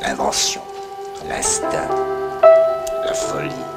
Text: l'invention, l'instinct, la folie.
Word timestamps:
l'invention, 0.00 0.62
l'instinct, 1.28 1.88
la 3.04 3.14
folie. 3.14 3.75